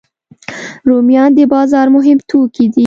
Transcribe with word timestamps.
رومیان 0.87 1.29
د 1.35 1.39
بازار 1.53 1.87
مهم 1.95 2.17
توکي 2.29 2.65
دي 2.73 2.79